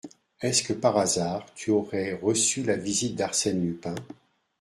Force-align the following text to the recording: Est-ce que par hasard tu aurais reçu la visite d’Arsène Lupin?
Est-ce 0.41 0.63
que 0.63 0.73
par 0.73 0.97
hasard 0.97 1.45
tu 1.53 1.69
aurais 1.69 2.13
reçu 2.13 2.63
la 2.63 2.75
visite 2.75 3.13
d’Arsène 3.13 3.63
Lupin? 3.63 3.93